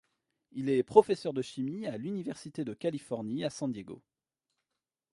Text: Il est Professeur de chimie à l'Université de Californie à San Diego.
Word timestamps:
Il 0.51 0.69
est 0.69 0.81
Professeur 0.81 1.31
de 1.31 1.43
chimie 1.43 1.85
à 1.85 1.95
l'Université 1.95 2.65
de 2.65 2.73
Californie 2.73 3.43
à 3.43 3.51
San 3.51 3.71
Diego. 3.71 4.01